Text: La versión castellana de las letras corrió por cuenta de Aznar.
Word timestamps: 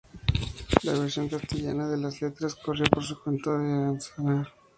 La 0.83 0.93
versión 0.93 1.29
castellana 1.29 1.87
de 1.87 1.95
las 1.95 2.23
letras 2.23 2.55
corrió 2.55 2.85
por 2.85 3.03
cuenta 3.23 3.55
de 3.55 3.97
Aznar. 3.97 4.47